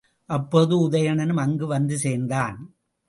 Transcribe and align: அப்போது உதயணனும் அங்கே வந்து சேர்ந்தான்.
அப்போது 0.29 0.89
உதயணனும் 0.89 1.37
அங்கே 1.37 1.65
வந்து 1.65 1.97
சேர்ந்தான். 1.97 2.57